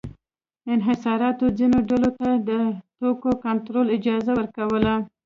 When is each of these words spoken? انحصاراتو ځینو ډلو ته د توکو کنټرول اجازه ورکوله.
انحصاراتو 0.73 1.45
ځینو 1.57 1.77
ډلو 1.89 2.09
ته 2.19 2.29
د 2.49 2.49
توکو 2.99 3.29
کنټرول 3.45 3.87
اجازه 3.97 4.31
ورکوله. 4.39 4.93